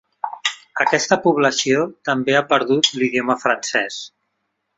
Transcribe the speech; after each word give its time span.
Aquesta 0.85 1.17
població 1.25 1.83
també 2.11 2.35
a 2.39 2.43
perdut 2.55 2.91
l'idioma 2.97 3.37
francès. 3.45 4.01